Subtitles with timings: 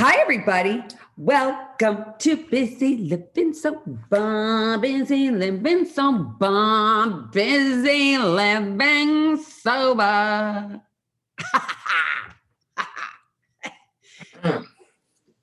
[0.00, 0.84] Hi, everybody.
[1.16, 4.80] Welcome to Busy Living So Bomb.
[4.80, 7.30] Busy Living So Bomb.
[7.32, 10.80] Busy Living Sober.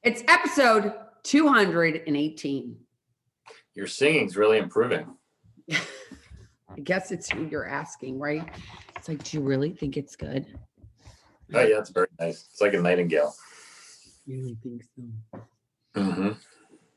[0.03, 0.93] it's episode
[1.23, 2.77] 218.
[3.73, 5.17] Your singing's really improving.
[5.69, 8.47] I guess it's who you're asking, right?
[8.95, 10.45] It's like, do you really think it's good?
[11.53, 12.47] Oh yeah, it's very nice.
[12.49, 13.35] It's like a nightingale.
[14.27, 15.39] Really think so.
[15.95, 16.31] Mm-hmm.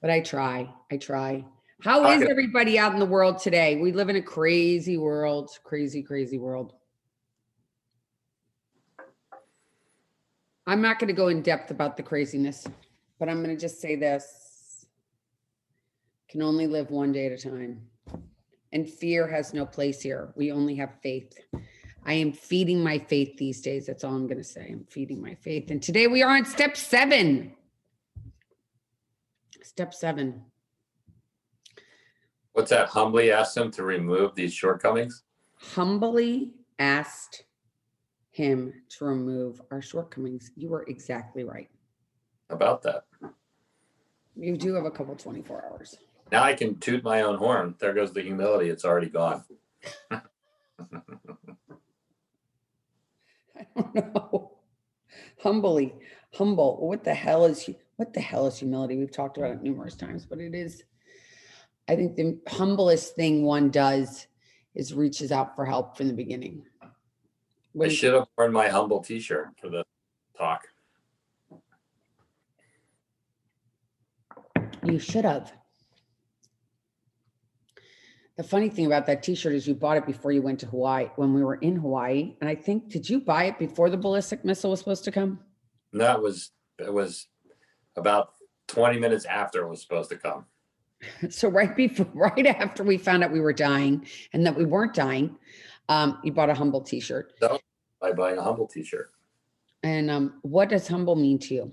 [0.01, 0.69] But I try.
[0.91, 1.45] I try.
[1.83, 3.77] How is everybody out in the world today?
[3.77, 6.73] We live in a crazy world, crazy, crazy world.
[10.67, 12.67] I'm not going to go in depth about the craziness,
[13.19, 14.87] but I'm going to just say this
[16.29, 17.81] can only live one day at a time.
[18.73, 20.33] And fear has no place here.
[20.37, 21.33] We only have faith.
[22.09, 23.85] I am feeding my faith these days.
[23.85, 24.67] That's all I'm going to say.
[24.71, 25.71] I'm feeding my faith.
[25.71, 27.53] And today we are on step seven.
[29.63, 30.43] Step seven.
[32.55, 32.89] What's that?
[32.89, 35.23] Humbly asked him to remove these shortcomings.
[35.57, 37.45] humbly asked
[38.31, 40.51] him to remove our shortcomings.
[40.57, 41.69] You were exactly right.
[42.49, 43.05] About that.
[44.35, 45.99] You do have a couple 24 hours.
[46.33, 47.75] Now I can toot my own horn.
[47.79, 48.71] There goes the humility.
[48.71, 49.45] It's already gone.
[53.59, 54.53] I don't know.
[55.43, 55.95] Humbly,
[56.35, 56.87] humble.
[56.87, 58.97] What the hell is what the hell is humility?
[58.97, 60.85] We've talked about it numerous times, but it is.
[61.89, 64.27] I think the humblest thing one does
[64.75, 66.65] is reaches out for help from the beginning.
[67.81, 69.85] I should have worn my humble T-shirt for the
[70.37, 70.67] talk.
[74.85, 75.53] You should have.
[78.39, 81.09] The funny thing about that T-shirt is you bought it before you went to Hawaii.
[81.17, 84.45] When we were in Hawaii, and I think did you buy it before the ballistic
[84.45, 85.41] missile was supposed to come?
[85.93, 87.27] And that was it was
[87.97, 88.35] about
[88.69, 90.47] 20 minutes after it was supposed to come.
[91.31, 94.95] So right before, right after we found out we were dying and that we weren't
[94.95, 95.37] dying,
[95.89, 97.35] um, you bought a humble T-shirt.
[97.41, 97.59] So
[98.01, 99.11] By buying a humble T-shirt.
[99.83, 101.73] And um, what does humble mean to you?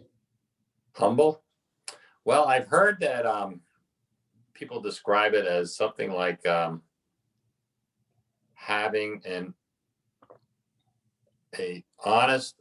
[0.93, 1.43] Humble.
[2.23, 3.61] Well, I've heard that um,
[4.55, 6.81] people describe it as something like um,
[8.55, 9.53] having an
[11.59, 12.55] a honest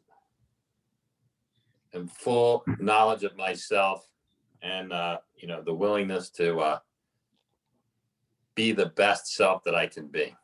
[1.93, 4.07] and full knowledge of myself,
[4.63, 6.79] and uh, you know the willingness to uh,
[8.55, 10.37] be the best self that I can be.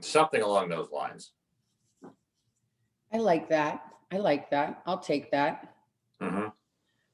[0.00, 1.32] Something along those lines.
[3.12, 3.82] I like that.
[4.12, 4.80] I like that.
[4.86, 5.74] I'll take that.
[6.20, 6.52] Mhm.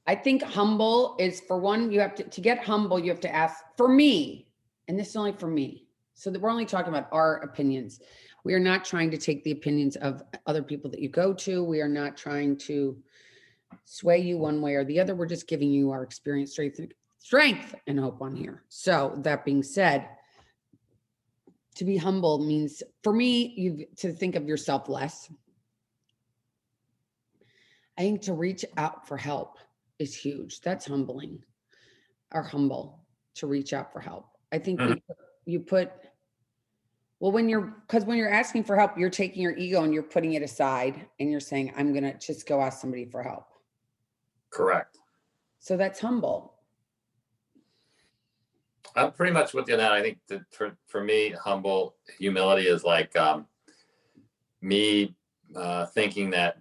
[0.07, 3.35] I think humble is for one, you have to to get humble, you have to
[3.35, 4.49] ask for me,
[4.89, 5.87] and this is only for me.
[6.15, 8.01] So that we're only talking about our opinions.
[8.45, 11.65] We are not trying to take the opinions of other people that you go to.
[11.65, 12.97] We are not trying to
[13.85, 15.15] sway you one way or the other.
[15.15, 16.81] We're just giving you our experience, strength,
[17.19, 18.63] strength, and hope on here.
[18.69, 20.09] So that being said,
[21.77, 25.29] to be humble means for me, you to think of yourself less.
[27.99, 29.59] I think to reach out for help
[29.99, 30.61] is huge.
[30.61, 31.43] That's humbling
[32.33, 33.05] or humble
[33.37, 34.27] to reach out for help.
[34.53, 35.17] I think you, put-
[35.47, 35.93] you put,
[37.21, 40.03] well, when you're, because when you're asking for help, you're taking your ego and you're
[40.03, 43.47] putting it aside and you're saying, I'm going to just go ask somebody for help.
[44.51, 44.99] Correct.
[45.59, 46.55] So that's humble.
[48.97, 49.93] I'm pretty much with you on that.
[49.93, 53.47] I think that for, for me, humble humility is like um,
[54.61, 55.17] me
[55.57, 56.59] uh, thinking that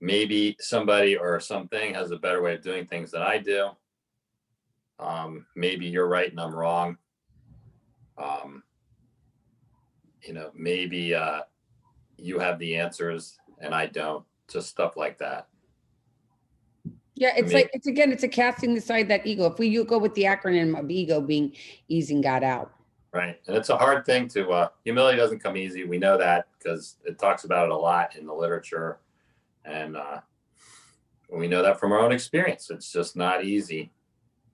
[0.00, 3.70] maybe somebody or something has a better way of doing things than I do.
[4.98, 6.98] Um, maybe you're right and I'm wrong.
[8.16, 8.62] Um,
[10.22, 11.42] you know, maybe uh,
[12.16, 14.24] you have the answers and I don't.
[14.48, 15.46] Just stuff like that.
[17.14, 19.46] Yeah, it's like, it's again, it's a casting aside that ego.
[19.46, 21.52] If we you go with the acronym of ego being
[21.88, 22.72] easing God out.
[23.12, 23.40] Right.
[23.46, 25.84] And it's a hard thing to, uh, humility doesn't come easy.
[25.84, 28.98] We know that because it talks about it a lot in the literature.
[29.64, 30.20] And uh,
[31.30, 32.70] we know that from our own experience.
[32.70, 33.90] It's just not easy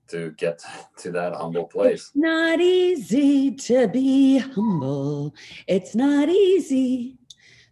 [0.09, 0.61] to get
[0.97, 1.93] to that humble place.
[1.93, 5.35] It's not easy to be humble.
[5.67, 7.17] It's not easy.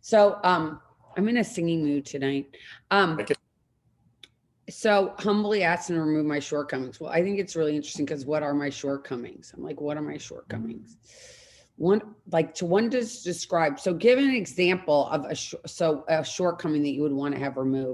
[0.01, 0.80] So um
[1.15, 2.56] I'm in a singing mood tonight.
[2.91, 3.36] Um can-
[4.69, 7.00] so humbly him to remove my shortcomings.
[7.00, 9.53] Well, I think it's really interesting because what are my shortcomings?
[9.56, 10.97] I'm like, what are my shortcomings?
[11.78, 13.80] One like to one to describe.
[13.80, 17.40] So give an example of a sh- so a shortcoming that you would want to
[17.40, 17.92] have removed.